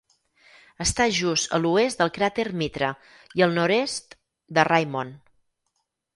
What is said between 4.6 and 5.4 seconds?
Raimond.